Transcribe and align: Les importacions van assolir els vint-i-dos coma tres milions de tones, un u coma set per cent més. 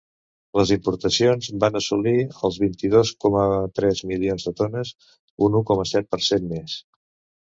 Les 0.59 0.69
importacions 0.75 1.49
van 1.63 1.77
assolir 1.79 2.15
els 2.49 2.57
vint-i-dos 2.63 3.11
coma 3.25 3.43
tres 3.81 4.03
milions 4.13 4.49
de 4.49 4.55
tones, 4.63 4.93
un 5.49 5.59
u 5.61 5.63
coma 5.73 5.87
set 5.93 6.09
per 6.17 6.21
cent 6.31 6.53
més. 6.57 6.81